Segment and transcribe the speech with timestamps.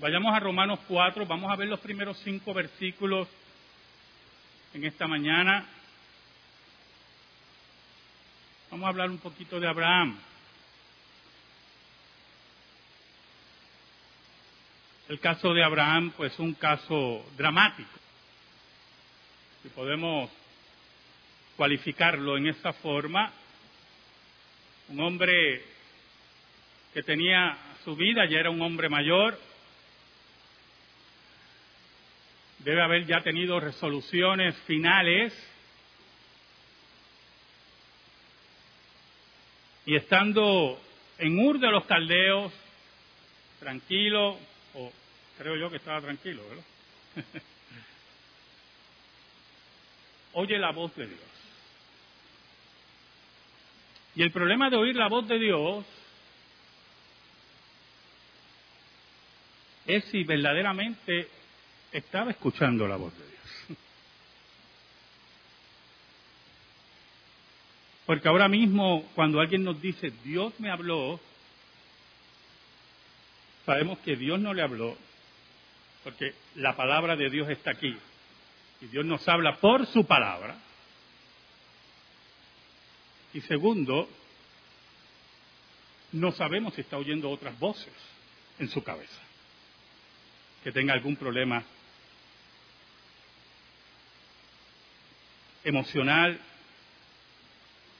[0.00, 3.26] Vayamos a Romanos 4, vamos a ver los primeros cinco versículos
[4.72, 5.66] en esta mañana.
[8.70, 10.16] Vamos a hablar un poquito de Abraham.
[15.08, 17.90] El caso de Abraham, pues, un caso dramático.
[19.64, 20.30] Si podemos
[21.56, 23.32] cualificarlo en esa forma,
[24.90, 25.64] un hombre
[26.94, 29.47] que tenía su vida, ya era un hombre mayor,
[32.58, 35.32] debe haber ya tenido resoluciones finales
[39.86, 40.80] y estando
[41.18, 42.52] en Ur de los Caldeos,
[43.58, 44.38] tranquilo,
[44.74, 44.92] o
[45.38, 46.64] creo yo que estaba tranquilo, ¿verdad?
[50.34, 51.20] Oye la voz de Dios.
[54.14, 55.84] Y el problema de oír la voz de Dios
[59.86, 61.28] es si verdaderamente
[61.92, 63.78] estaba escuchando la voz de Dios.
[68.06, 71.20] Porque ahora mismo cuando alguien nos dice Dios me habló,
[73.66, 74.96] sabemos que Dios no le habló,
[76.04, 77.96] porque la palabra de Dios está aquí.
[78.80, 80.56] Y Dios nos habla por su palabra.
[83.34, 84.08] Y segundo,
[86.12, 87.92] no sabemos si está oyendo otras voces
[88.58, 89.20] en su cabeza,
[90.64, 91.62] que tenga algún problema
[95.68, 96.38] emocional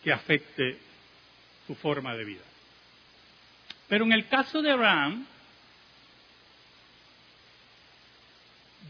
[0.03, 0.79] que afecte
[1.67, 2.43] su forma de vida.
[3.89, 5.27] Pero en el caso de Abraham,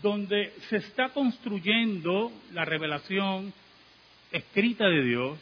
[0.00, 3.52] donde se está construyendo la revelación
[4.30, 5.38] escrita de Dios,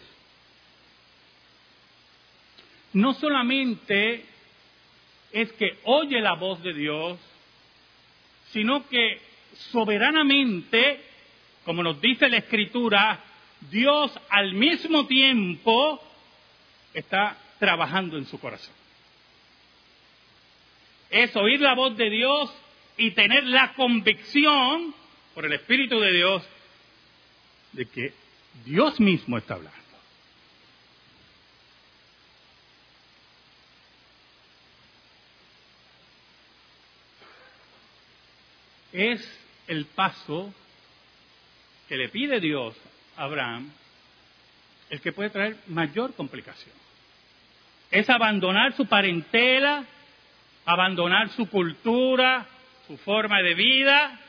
[2.94, 4.24] no solamente
[5.32, 7.18] es que oye la voz de Dios,
[8.52, 9.20] sino que
[9.70, 11.00] soberanamente,
[11.64, 13.20] como nos dice la Escritura,
[13.70, 16.02] Dios al mismo tiempo
[16.94, 18.74] está trabajando en su corazón.
[21.10, 22.52] Es oír la voz de Dios
[22.96, 24.94] y tener la convicción
[25.34, 26.42] por el Espíritu de Dios
[27.72, 28.12] de que
[28.64, 29.76] Dios mismo está hablando.
[38.92, 39.28] Es
[39.68, 40.54] el paso
[41.88, 42.74] que le pide Dios
[43.16, 43.70] Abraham
[44.90, 46.74] el que puede traer mayor complicación.
[47.90, 49.84] Es abandonar su parentela,
[50.64, 52.46] abandonar su cultura,
[52.86, 54.20] su forma de vida,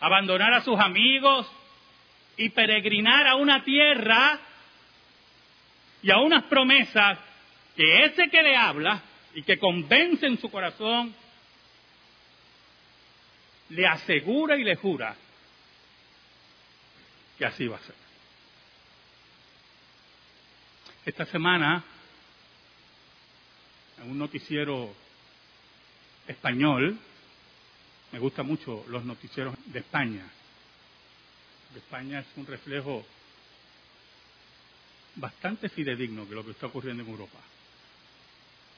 [0.00, 1.50] abandonar a sus amigos
[2.36, 4.38] y peregrinar a una tierra
[6.02, 7.18] y a unas promesas
[7.76, 9.02] que ese que le habla
[9.34, 11.14] y que convence en su corazón,
[13.70, 15.16] le asegura y le jura
[17.38, 17.94] que así va a ser.
[21.04, 21.84] Esta semana,
[23.98, 24.94] en un noticiero
[26.26, 26.98] español,
[28.12, 30.24] me gustan mucho los noticieros de España.
[31.76, 33.04] España es un reflejo
[35.16, 37.38] bastante fidedigno de lo que está ocurriendo en Europa.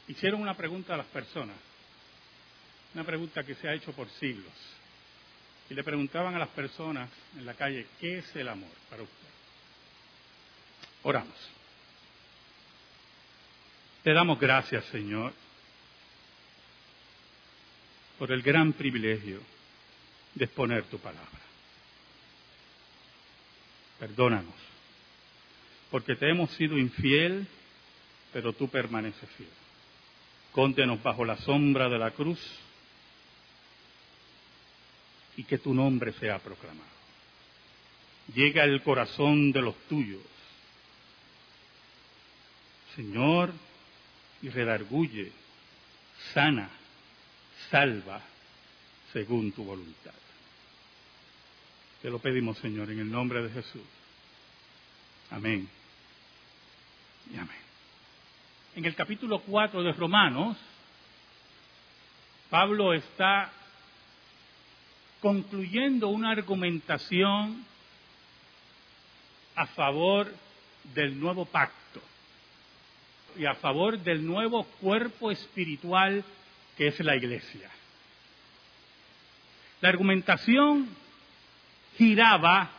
[0.08, 1.56] Hicieron una pregunta a las personas,
[2.94, 4.52] una pregunta que se ha hecho por siglos.
[5.68, 9.28] Y le preguntaban a las personas en la calle, ¿qué es el amor para usted?
[11.02, 11.50] Oramos.
[14.02, 15.32] Te damos gracias, Señor,
[18.18, 19.40] por el gran privilegio
[20.34, 21.26] de exponer tu palabra.
[23.98, 24.54] Perdónanos,
[25.90, 27.48] porque te hemos sido infiel,
[28.32, 29.48] pero tú permaneces fiel.
[30.52, 32.38] Cóntenos bajo la sombra de la cruz
[35.36, 36.96] y que tu nombre sea proclamado.
[38.34, 40.22] Llega al corazón de los tuyos,
[42.94, 43.52] Señor,
[44.42, 45.30] y redarguye,
[46.32, 46.70] sana,
[47.70, 48.20] salva
[49.12, 50.14] según tu voluntad.
[52.02, 53.82] Te lo pedimos, Señor, en el nombre de Jesús.
[55.30, 55.68] Amén.
[57.32, 57.66] Y amén.
[58.76, 60.56] En el capítulo 4 de Romanos,
[62.50, 63.50] Pablo está
[65.26, 67.64] concluyendo una argumentación
[69.56, 70.32] a favor
[70.94, 72.00] del nuevo pacto
[73.36, 76.22] y a favor del nuevo cuerpo espiritual
[76.76, 77.68] que es la iglesia.
[79.80, 80.88] La argumentación
[81.98, 82.70] giraba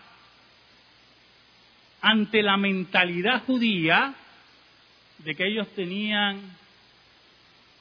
[1.99, 4.15] ante la mentalidad judía
[5.17, 6.39] de que ellos tenían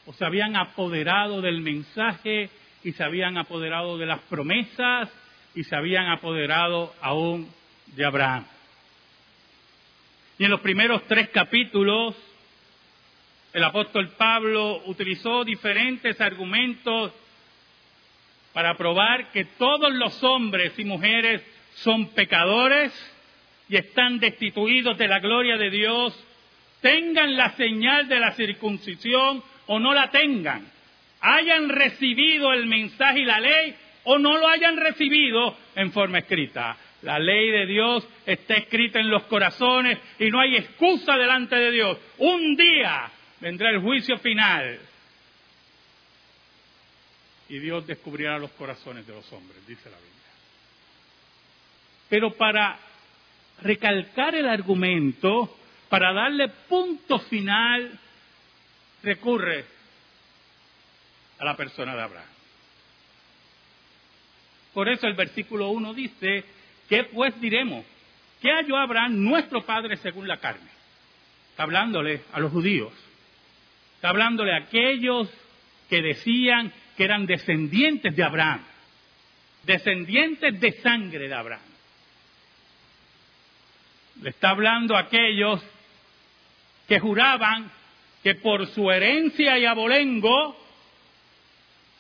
[0.07, 2.51] o se habían apoderado del mensaje
[2.87, 5.11] y se habían apoderado de las promesas
[5.57, 7.53] y se habían apoderado aún
[7.97, 8.47] de Abraham.
[10.39, 12.15] Y en los primeros tres capítulos,
[13.53, 17.13] el apóstol Pablo utilizó diferentes argumentos
[18.53, 21.43] para probar que todos los hombres y mujeres
[21.75, 22.93] son pecadores
[23.69, 26.25] y están destituidos de la gloria de Dios,
[26.81, 30.76] tengan la señal de la circuncisión o no la tengan,
[31.27, 33.75] hayan recibido el mensaje y la ley
[34.05, 36.77] o no lo hayan recibido en forma escrita.
[37.03, 41.71] La ley de Dios está escrita en los corazones y no hay excusa delante de
[41.73, 41.99] Dios.
[42.19, 44.79] Un día vendrá el juicio final
[47.49, 50.13] y Dios descubrirá los corazones de los hombres, dice la Biblia.
[52.09, 52.79] Pero para
[53.63, 55.57] recalcar el argumento,
[55.89, 57.99] para darle punto final,
[59.03, 59.76] recurre
[61.39, 62.29] a la persona de Abraham.
[64.73, 66.45] Por eso el versículo 1 dice,
[66.89, 67.85] ¿qué pues diremos?
[68.41, 70.69] ¿Qué halló Abraham, nuestro padre, según la carne?
[71.51, 72.93] Está hablándole a los judíos,
[73.95, 75.31] está hablándole a aquellos
[75.89, 78.61] que decían que eran descendientes de Abraham,
[79.63, 81.63] descendientes de sangre de Abraham.
[84.21, 85.63] Le está hablando a aquellos
[86.87, 87.71] que juraban
[88.23, 90.66] que por su herencia y abolengo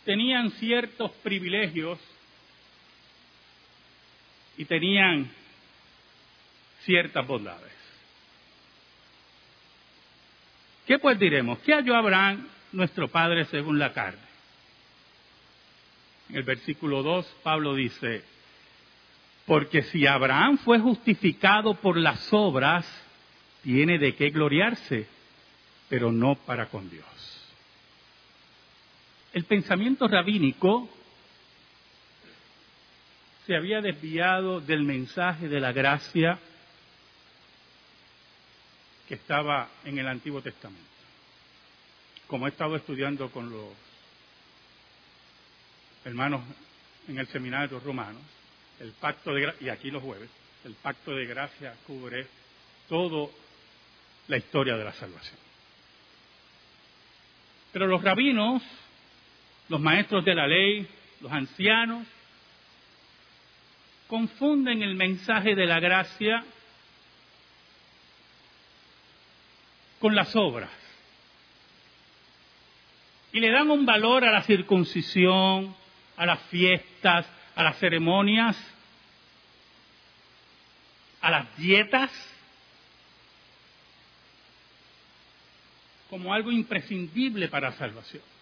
[0.07, 1.99] tenían ciertos privilegios
[4.57, 5.29] y tenían
[6.85, 7.73] ciertas bondades.
[10.87, 11.59] ¿Qué pues diremos?
[11.59, 14.21] ¿Qué halló Abraham, nuestro padre, según la carne?
[16.31, 18.23] En el versículo 2, Pablo dice,
[19.45, 22.87] porque si Abraham fue justificado por las obras,
[23.65, 25.09] tiene de qué gloriarse,
[25.89, 27.36] pero no para con Dios.
[29.37, 30.89] El pensamiento rabínico
[33.47, 36.39] se había desviado del mensaje de la gracia
[39.07, 40.89] que estaba en el Antiguo Testamento.
[42.27, 43.75] Como he estado estudiando con los
[46.07, 46.41] hermanos
[47.07, 48.19] en el seminario romano,
[48.81, 50.31] el pacto de y aquí los jueves,
[50.65, 52.27] el pacto de gracia cubre
[52.89, 53.29] toda
[54.29, 55.37] la historia de la salvación.
[57.71, 58.63] Pero los rabinos,
[59.69, 60.87] los maestros de la ley,
[61.21, 62.07] los ancianos,
[64.07, 66.45] confunden el mensaje de la gracia
[69.99, 70.71] con las obras.
[73.33, 75.75] Y le dan un valor a la circuncisión,
[76.17, 78.57] a las fiestas, a las ceremonias,
[81.21, 82.11] a las dietas,
[86.09, 88.36] como algo imprescindible para la salvación.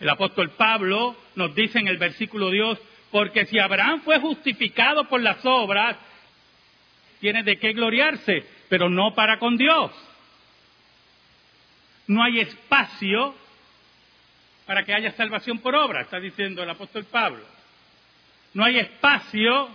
[0.00, 2.78] El apóstol Pablo nos dice en el versículo Dios,
[3.10, 5.96] porque si Abraham fue justificado por las obras,
[7.20, 9.92] tiene de qué gloriarse, pero no para con Dios.
[12.06, 13.34] No hay espacio
[14.66, 17.44] para que haya salvación por obra, está diciendo el apóstol Pablo.
[18.52, 19.68] No hay espacio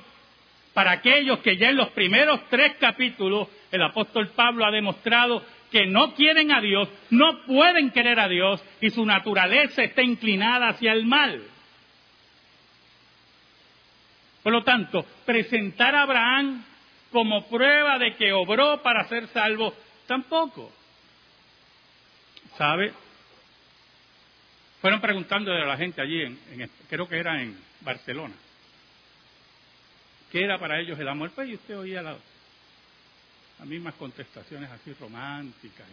[0.74, 5.85] para aquellos que ya en los primeros tres capítulos el apóstol Pablo ha demostrado que
[5.85, 10.94] no quieren a Dios, no pueden querer a Dios y su naturaleza está inclinada hacia
[10.94, 11.42] el mal.
[14.44, 16.64] Por lo tanto, presentar a Abraham
[17.11, 19.73] como prueba de que obró para ser salvo,
[20.07, 20.71] tampoco.
[22.57, 22.94] ¿Sabe?
[24.81, 28.33] Fueron preguntando a la gente allí, en, creo que era en Barcelona,
[30.31, 31.31] qué era para ellos el amor.
[31.35, 32.18] Pues y usted oía las,
[33.59, 35.85] las mismas contestaciones así románticas.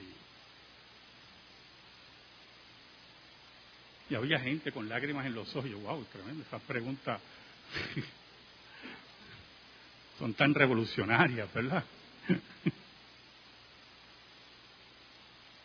[4.08, 5.72] Y, había gente con lágrimas en los ojos.
[5.82, 7.20] Wow, tremendo, esas preguntas
[10.18, 11.84] son tan revolucionarias, ¿verdad?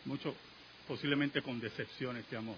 [0.04, 0.34] Mucho,
[0.88, 2.56] posiblemente con decepciones de amor.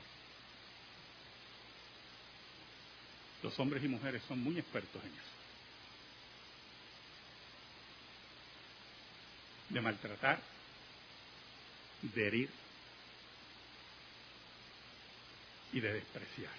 [3.43, 5.44] Los hombres y mujeres son muy expertos en eso.
[9.75, 10.39] De maltratar,
[12.01, 12.51] de herir
[15.73, 16.53] y de despreciar.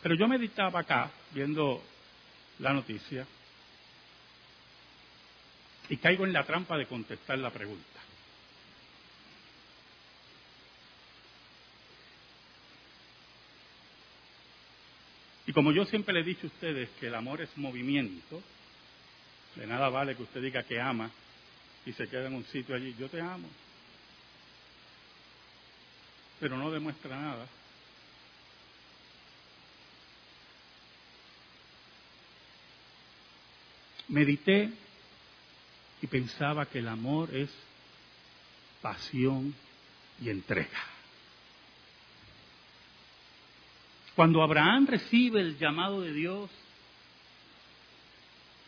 [0.00, 1.82] Pero yo meditaba acá, viendo
[2.60, 3.26] la noticia,
[5.88, 7.97] y caigo en la trampa de contestar la pregunta.
[15.58, 18.40] Como yo siempre le he dicho a ustedes que el amor es movimiento,
[19.56, 21.10] de nada vale que usted diga que ama
[21.84, 22.94] y se queda en un sitio allí.
[22.96, 23.48] Yo te amo.
[26.38, 27.44] Pero no demuestra nada.
[34.06, 34.70] Medité
[36.00, 37.50] y pensaba que el amor es
[38.80, 39.52] pasión
[40.22, 40.97] y entrega.
[44.18, 46.50] Cuando Abraham recibe el llamado de Dios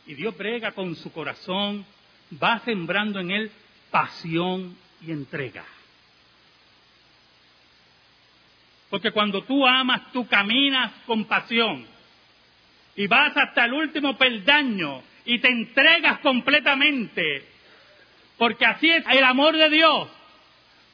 [0.07, 1.85] y Dios brega con su corazón,
[2.41, 3.51] va sembrando en él
[3.91, 5.65] pasión y entrega.
[8.91, 11.85] Porque cuando tú amas, tú caminas con pasión
[12.95, 17.45] y vas hasta el último peldaño y te entregas completamente.
[18.39, 20.09] Porque así es el amor de Dios,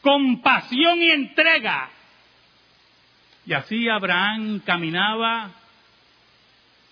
[0.00, 1.90] compasión y entrega.
[3.46, 5.52] Y así Abraham caminaba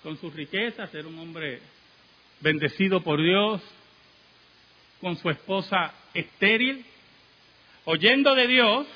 [0.03, 1.61] con sus riquezas, era un hombre
[2.41, 3.61] bendecido por Dios,
[5.01, 6.85] con su esposa estéril,
[7.85, 8.87] oyendo de Dios,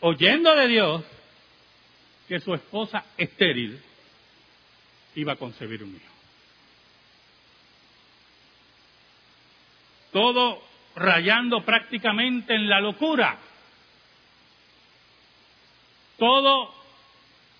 [0.00, 1.04] oyendo de Dios
[2.28, 3.80] que su esposa estéril
[5.14, 6.10] iba a concebir un hijo.
[10.12, 10.62] todo
[10.96, 13.38] rayando prácticamente en la locura,
[16.20, 16.72] todo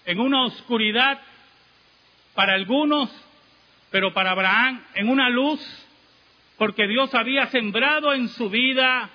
[0.04, 1.20] en una oscuridad
[2.34, 3.10] para algunos,
[3.90, 5.60] pero para Abraham en una luz,
[6.58, 9.10] porque Dios había sembrado en su vida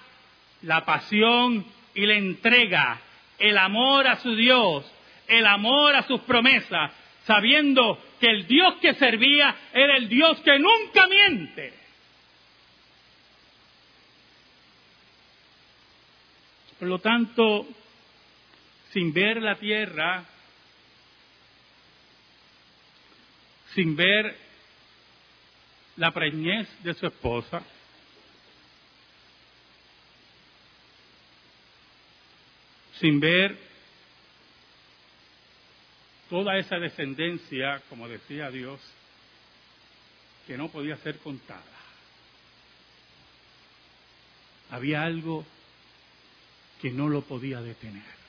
[0.63, 2.99] la pasión y la entrega,
[3.37, 4.91] el amor a su Dios,
[5.27, 6.91] el amor a sus promesas,
[7.25, 11.73] sabiendo que el Dios que servía era el Dios que nunca miente.
[16.79, 17.67] Por lo tanto,
[18.95, 20.23] sin ver la tierra,
[23.73, 24.37] sin ver
[25.97, 27.61] la preñez de su esposa,
[33.01, 33.59] sin ver
[36.29, 38.79] toda esa descendencia, como decía Dios,
[40.47, 41.63] que no podía ser contada.
[44.69, 45.45] Había algo
[46.81, 48.24] que no lo podía detener.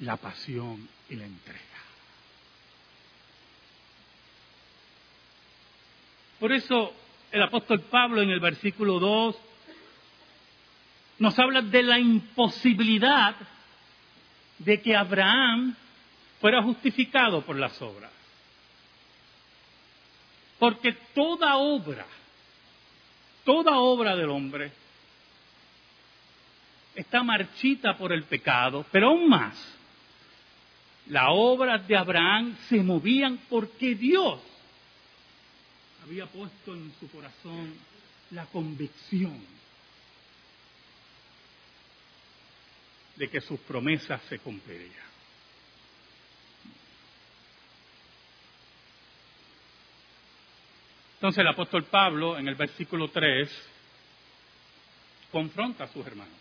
[0.00, 1.62] La pasión y la entrega.
[6.38, 6.92] Por eso
[7.32, 9.36] el apóstol Pablo en el versículo 2
[11.18, 13.34] nos habla de la imposibilidad
[14.58, 15.74] de que Abraham
[16.40, 18.10] fuera justificado por las obras.
[20.58, 22.06] Porque toda obra,
[23.44, 24.72] toda obra del hombre
[26.94, 29.75] está marchita por el pecado, pero aún más,
[31.08, 34.40] las obras de Abraham se movían porque Dios
[36.02, 37.74] había puesto en su corazón
[38.30, 39.40] la convicción
[43.16, 45.06] de que sus promesas se cumplirían.
[51.14, 53.48] Entonces el apóstol Pablo en el versículo 3
[55.32, 56.34] confronta a sus hermanos.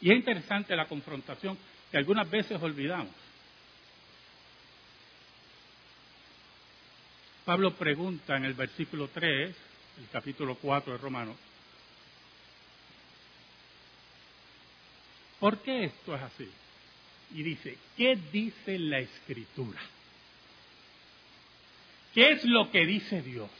[0.00, 1.58] Y es interesante la confrontación
[1.90, 3.14] que algunas veces olvidamos.
[7.44, 9.56] Pablo pregunta en el versículo 3,
[9.98, 11.36] el capítulo 4 de Romanos,
[15.40, 16.48] ¿por qué esto es así?
[17.34, 19.80] Y dice, ¿qué dice la escritura?
[22.14, 23.50] ¿Qué es lo que dice Dios?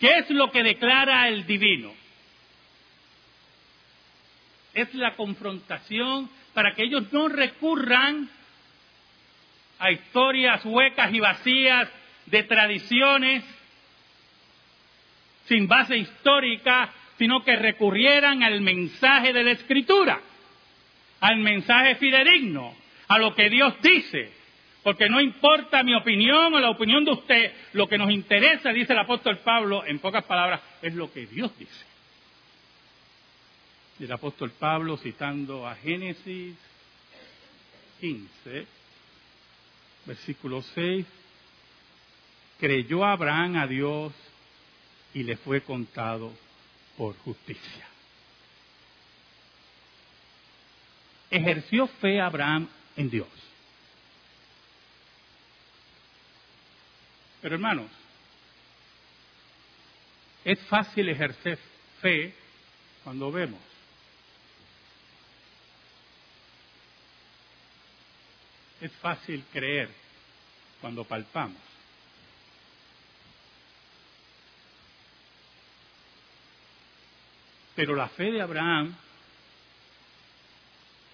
[0.00, 1.92] ¿Qué es lo que declara el divino?
[4.74, 8.28] Es la confrontación para que ellos no recurran
[9.78, 11.88] a historias huecas y vacías
[12.26, 13.44] de tradiciones
[15.46, 20.20] sin base histórica, sino que recurrieran al mensaje de la Escritura,
[21.20, 22.74] al mensaje fidedigno,
[23.08, 24.32] a lo que Dios dice.
[24.82, 28.92] Porque no importa mi opinión o la opinión de usted, lo que nos interesa, dice
[28.92, 31.93] el apóstol Pablo, en pocas palabras, es lo que Dios dice
[34.00, 36.56] el apóstol Pablo citando a Génesis
[38.00, 38.66] 15,
[40.04, 41.06] versículo 6,
[42.58, 44.12] creyó Abraham a Dios
[45.14, 46.32] y le fue contado
[46.96, 47.88] por justicia.
[51.30, 53.28] Ejerció fe Abraham en Dios.
[57.40, 57.90] Pero hermanos,
[60.44, 61.58] es fácil ejercer
[62.00, 62.34] fe
[63.02, 63.73] cuando vemos.
[68.84, 69.88] Es fácil creer
[70.78, 71.56] cuando palpamos.
[77.74, 78.94] Pero la fe de Abraham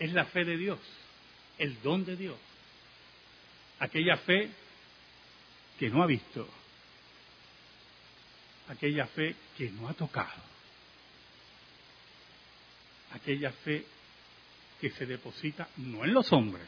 [0.00, 0.80] es la fe de Dios,
[1.58, 2.36] el don de Dios.
[3.78, 4.50] Aquella fe
[5.78, 6.48] que no ha visto,
[8.66, 10.42] aquella fe que no ha tocado,
[13.12, 13.86] aquella fe
[14.80, 16.66] que se deposita no en los hombres,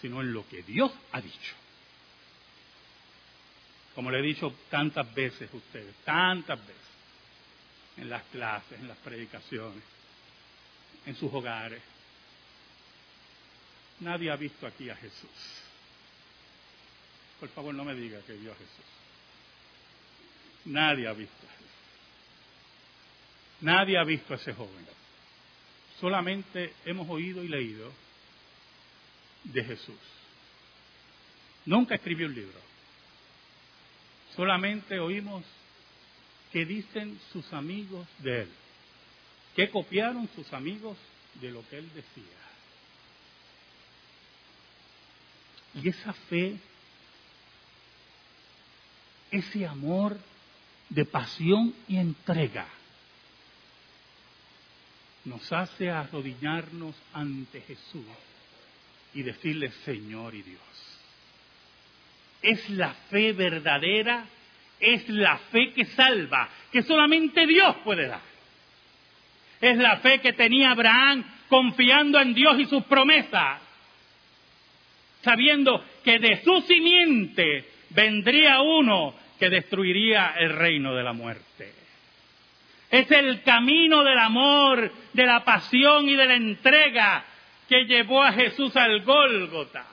[0.00, 1.54] sino en lo que Dios ha dicho.
[3.94, 6.76] Como le he dicho tantas veces a ustedes, tantas veces,
[7.96, 9.82] en las clases, en las predicaciones,
[11.04, 11.82] en sus hogares.
[14.00, 15.30] Nadie ha visto aquí a Jesús.
[17.40, 18.84] Por favor, no me diga que vio a Jesús.
[20.66, 21.66] Nadie ha visto a Jesús.
[23.60, 24.86] Nadie ha visto a ese joven.
[26.00, 27.92] Solamente hemos oído y leído
[29.52, 29.98] de Jesús.
[31.66, 32.58] Nunca escribió un libro.
[34.36, 35.44] Solamente oímos
[36.52, 38.48] que dicen sus amigos de él,
[39.54, 40.96] que copiaron sus amigos
[41.40, 42.38] de lo que él decía.
[45.74, 46.58] Y esa fe,
[49.30, 50.18] ese amor
[50.88, 52.66] de pasión y entrega,
[55.24, 58.06] nos hace arrodillarnos ante Jesús
[59.14, 60.60] y decirle Señor y Dios.
[62.42, 64.24] Es la fe verdadera,
[64.78, 68.20] es la fe que salva, que solamente Dios puede dar.
[69.60, 73.60] Es la fe que tenía Abraham confiando en Dios y sus promesas,
[75.22, 81.72] sabiendo que de su simiente vendría uno que destruiría el reino de la muerte.
[82.90, 87.24] Es el camino del amor, de la pasión y de la entrega
[87.68, 89.84] que llevó a Jesús al Gólgota.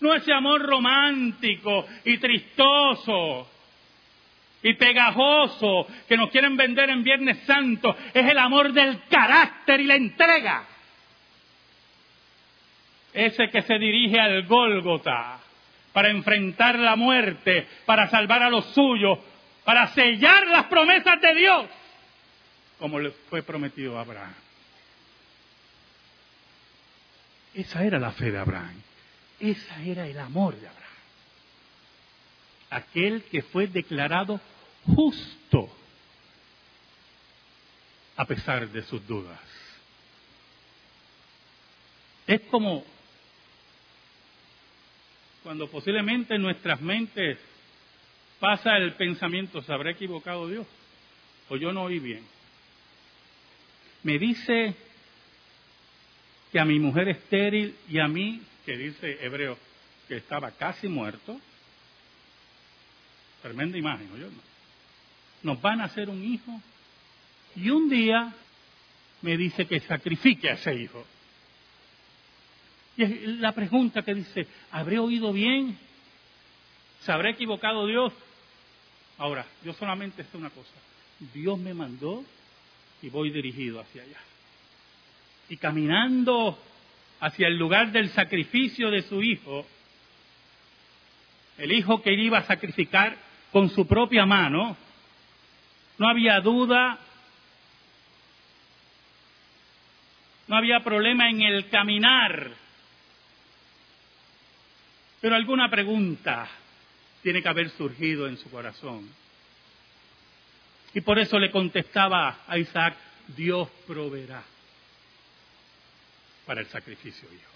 [0.00, 3.50] No ese amor romántico y tristoso
[4.62, 7.96] y pegajoso que nos quieren vender en Viernes Santo.
[8.12, 10.64] Es el amor del carácter y la entrega.
[13.12, 15.40] Ese que se dirige al Gólgota
[15.92, 19.18] para enfrentar la muerte, para salvar a los suyos,
[19.64, 21.66] para sellar las promesas de Dios,
[22.78, 24.45] como le fue prometido a Abraham.
[27.56, 28.82] Esa era la fe de Abraham.
[29.40, 30.84] Ese era el amor de Abraham.
[32.68, 34.38] Aquel que fue declarado
[34.84, 35.74] justo
[38.14, 39.40] a pesar de sus dudas.
[42.26, 42.84] Es como
[45.42, 47.38] cuando posiblemente en nuestras mentes
[48.38, 50.66] pasa el pensamiento, ¿se habrá equivocado Dios?
[51.48, 52.26] O yo no oí bien.
[54.02, 54.76] Me dice
[56.58, 59.58] a mi mujer estéril y a mí, que dice Hebreo,
[60.08, 61.40] que estaba casi muerto,
[63.42, 64.28] tremenda imagen, no,
[65.42, 66.60] nos van a hacer un hijo
[67.56, 68.32] y un día
[69.22, 71.04] me dice que sacrifique a ese hijo.
[72.96, 75.78] Y es la pregunta que dice, ¿habré oído bien?
[77.00, 78.12] ¿Se habrá equivocado Dios?
[79.18, 80.74] Ahora, yo solamente sé una cosa,
[81.34, 82.24] Dios me mandó
[83.02, 84.18] y voy dirigido hacia allá
[85.48, 86.58] y caminando
[87.20, 89.66] hacia el lugar del sacrificio de su hijo,
[91.58, 93.16] el hijo que iba a sacrificar
[93.52, 94.76] con su propia mano,
[95.98, 96.98] no había duda,
[100.48, 102.50] no había problema en el caminar.
[105.20, 106.46] Pero alguna pregunta
[107.22, 109.08] tiene que haber surgido en su corazón.
[110.92, 112.96] Y por eso le contestaba a Isaac,
[113.28, 114.42] Dios proveerá
[116.46, 117.52] para el sacrificio hijo.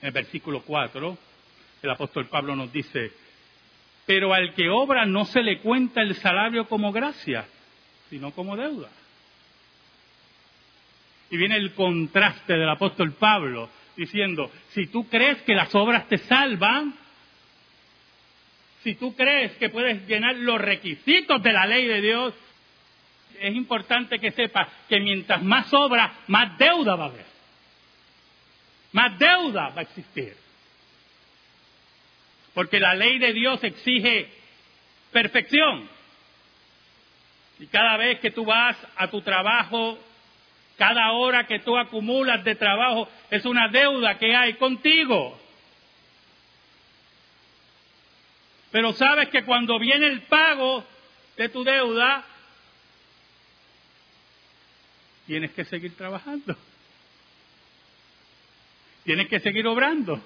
[0.00, 1.18] En el versículo 4,
[1.82, 3.10] el apóstol Pablo nos dice,
[4.06, 7.46] pero al que obra no se le cuenta el salario como gracia,
[8.10, 8.90] sino como deuda.
[11.30, 16.18] Y viene el contraste del apóstol Pablo diciendo, si tú crees que las obras te
[16.18, 16.94] salvan,
[18.82, 22.34] si tú crees que puedes llenar los requisitos de la ley de Dios,
[23.40, 27.26] es importante que sepa que mientras más obra, más deuda va a haber.
[28.92, 30.36] Más deuda va a existir.
[32.54, 34.28] Porque la ley de Dios exige
[35.12, 35.88] perfección.
[37.58, 39.98] Y cada vez que tú vas a tu trabajo,
[40.76, 45.40] cada hora que tú acumulas de trabajo es una deuda que hay contigo.
[48.70, 50.84] Pero sabes que cuando viene el pago
[51.36, 52.24] de tu deuda,
[55.26, 56.56] tienes que seguir trabajando.
[59.04, 60.20] Tienes que seguir obrando.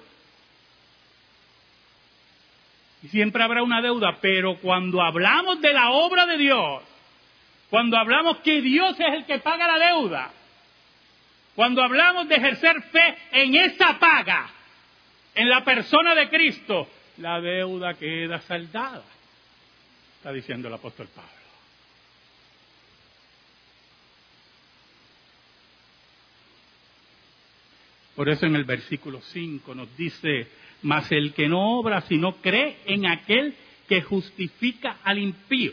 [3.01, 6.83] Y siempre habrá una deuda, pero cuando hablamos de la obra de Dios,
[7.69, 10.31] Cuando hablamos que Dios es el que paga la deuda,
[11.55, 14.49] cuando hablamos de ejercer fe en esa paga,
[15.35, 19.03] en la persona de Cristo, la deuda queda saldada,
[20.17, 21.38] está diciendo el apóstol Pablo.
[28.19, 30.49] Por eso en el versículo 5 nos dice,
[30.81, 33.55] mas el que no obra sino cree en aquel
[33.87, 35.71] que justifica al impío.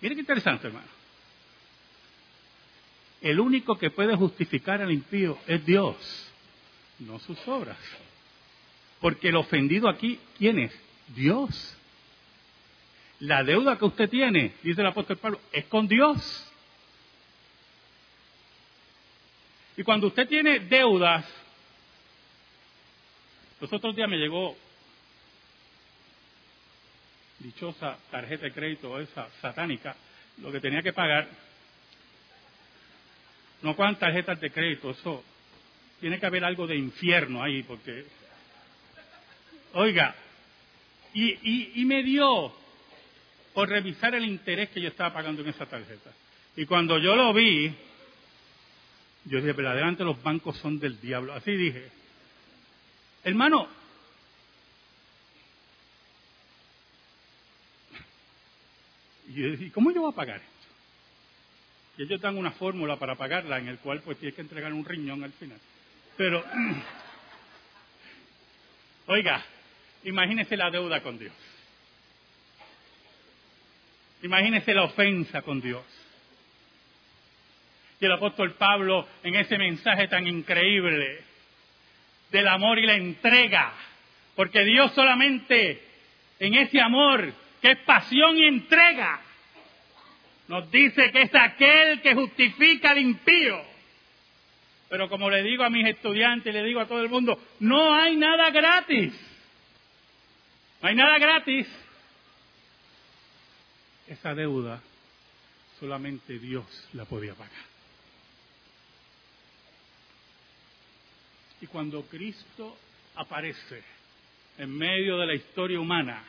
[0.00, 0.88] Miren qué interesante, hermano.
[3.20, 6.32] El único que puede justificar al impío es Dios,
[6.98, 7.78] no sus obras.
[9.00, 10.72] Porque el ofendido aquí, ¿quién es?
[11.14, 11.76] Dios.
[13.20, 16.51] La deuda que usted tiene, dice el apóstol Pablo, es con Dios.
[19.82, 21.24] Y cuando usted tiene deudas,
[23.60, 24.56] los otros días me llegó
[27.40, 29.96] dichosa tarjeta de crédito, esa satánica,
[30.38, 31.28] lo que tenía que pagar,
[33.62, 35.24] no cuántas tarjetas de crédito, eso
[35.98, 38.04] tiene que haber algo de infierno ahí, porque,
[39.72, 40.14] oiga,
[41.12, 42.54] y, y, y me dio
[43.52, 46.12] por revisar el interés que yo estaba pagando en esa tarjeta.
[46.54, 47.74] Y cuando yo lo vi,
[49.24, 51.32] yo dije, verdaderamente los bancos son del diablo.
[51.32, 51.88] Así dije.
[53.24, 53.68] Hermano,
[59.28, 60.48] ¿y cómo yo voy a pagar esto?
[61.98, 64.84] Y ellos dan una fórmula para pagarla en el cual pues tienes que entregar un
[64.84, 65.58] riñón al final.
[66.16, 66.44] Pero,
[69.06, 69.44] oiga,
[70.02, 71.34] imagínese la deuda con Dios.
[74.22, 75.84] Imagínese la ofensa con Dios
[78.02, 81.22] y el apóstol Pablo en ese mensaje tan increíble
[82.32, 83.72] del amor y la entrega.
[84.34, 85.80] Porque Dios solamente
[86.40, 89.20] en ese amor, que es pasión y entrega,
[90.48, 93.62] nos dice que es aquel que justifica al impío.
[94.88, 98.16] Pero como le digo a mis estudiantes, le digo a todo el mundo, no hay
[98.16, 99.14] nada gratis.
[100.82, 101.68] No hay nada gratis.
[104.08, 104.82] Esa deuda
[105.78, 107.71] solamente Dios la podía pagar.
[111.62, 112.76] Y cuando Cristo
[113.14, 113.84] aparece
[114.58, 116.24] en medio de la historia humana,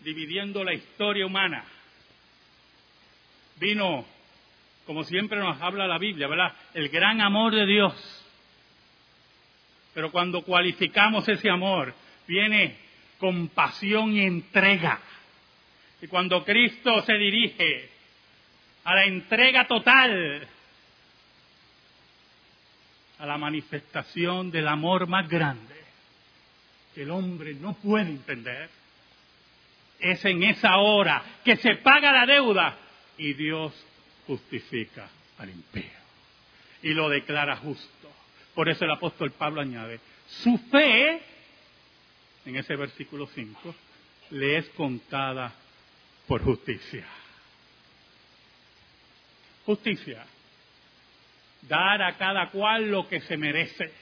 [0.00, 1.64] dividiendo la historia humana,
[3.58, 4.04] vino,
[4.84, 6.52] como siempre nos habla la Biblia, ¿verdad?
[6.74, 7.94] El gran amor de Dios.
[9.94, 11.94] Pero cuando cualificamos ese amor,
[12.28, 12.76] viene
[13.16, 15.00] compasión y entrega.
[16.02, 17.88] Y cuando Cristo se dirige
[18.84, 20.46] a la entrega total,
[23.22, 25.76] a la manifestación del amor más grande
[26.92, 28.68] que el hombre no puede entender,
[30.00, 32.76] es en esa hora que se paga la deuda
[33.16, 33.72] y Dios
[34.26, 35.08] justifica
[35.38, 35.84] al impío
[36.82, 38.10] y lo declara justo.
[38.56, 41.22] Por eso el apóstol Pablo añade, su fe,
[42.44, 43.74] en ese versículo 5,
[44.30, 45.54] le es contada
[46.26, 47.06] por justicia.
[49.64, 50.26] Justicia
[51.62, 53.92] dar a cada cual lo que se merece.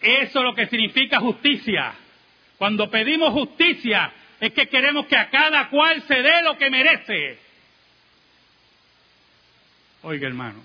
[0.00, 1.94] Eso es lo que significa justicia.
[2.58, 7.38] Cuando pedimos justicia es que queremos que a cada cual se dé lo que merece.
[10.02, 10.62] Oiga hermano,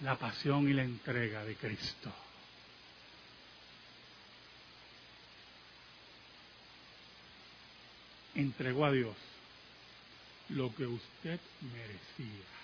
[0.00, 2.12] la pasión y la entrega de Cristo.
[8.34, 9.16] Entregó a Dios
[10.48, 11.38] lo que usted
[11.72, 12.63] merecía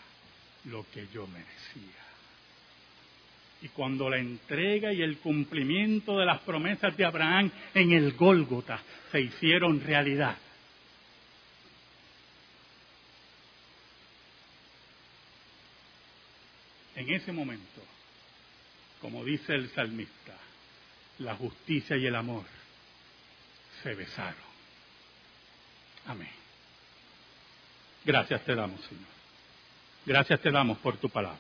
[0.64, 2.01] lo que yo merecía.
[3.62, 8.83] Y cuando la entrega y el cumplimiento de las promesas de Abraham en el Gólgota
[9.12, 10.37] se hicieron realidad,
[16.96, 17.83] en ese momento,
[19.01, 20.37] como dice el salmista,
[21.18, 22.44] la justicia y el amor
[23.83, 24.51] se besaron.
[26.07, 26.31] Amén.
[28.05, 29.19] Gracias te damos, Señor.
[30.06, 31.38] Gracias te damos por tu palabra.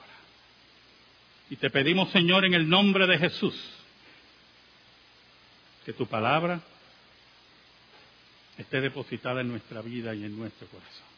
[1.48, 3.54] Y te pedimos, Señor, en el nombre de Jesús,
[5.84, 6.60] que tu palabra
[8.56, 11.10] esté depositada en nuestra vida y en nuestro corazón.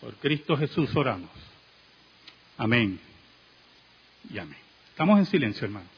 [0.00, 1.30] Por Cristo Jesús oramos.
[2.58, 3.00] Amén
[4.30, 4.58] y amén.
[4.90, 5.95] Estamos en silencio, hermano.